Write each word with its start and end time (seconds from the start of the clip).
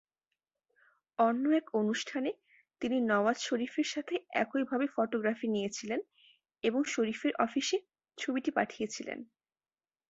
অন্য 1.19 1.43
এক 1.51 1.67
অনুষ্ঠানে 1.73 2.31
তিনি 2.81 2.97
নওয়াজ 3.09 3.37
শরীফের 3.39 3.87
সাথে 3.87 4.13
একইভাবে 4.35 4.85
ফটোগ্রাফি 4.95 5.47
নিয়েছিলেন 5.47 5.99
এবং 6.63 6.81
শরীফের 6.93 7.33
অফিসে 7.39 7.77
ছবিটি 8.17 8.51
পাঠিয়েছিলেন। 8.51 9.19